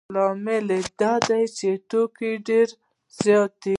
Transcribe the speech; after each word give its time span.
لامل 0.13 0.67
یې 0.77 0.81
دا 0.99 1.13
دی 1.27 1.43
چې 1.57 1.69
توکي 1.89 2.31
ډېر 2.47 2.67
زیات 3.21 3.51
دي 3.61 3.69